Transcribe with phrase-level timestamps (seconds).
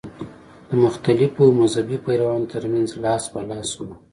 [0.69, 3.91] د مختلفو مذهبي پیروانو تر منځ لاس په لاس شوه.